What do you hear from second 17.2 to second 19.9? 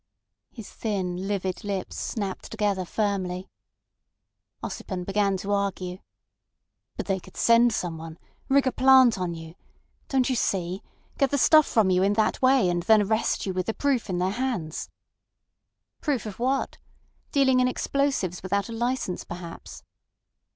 Dealing in explosives without a licence perhaps."